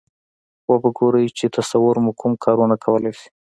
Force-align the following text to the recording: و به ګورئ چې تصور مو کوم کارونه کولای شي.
و 0.69 0.71
به 0.81 0.89
ګورئ 0.97 1.25
چې 1.37 1.45
تصور 1.57 1.95
مو 2.03 2.11
کوم 2.19 2.33
کارونه 2.43 2.75
کولای 2.83 3.13
شي. 3.19 3.27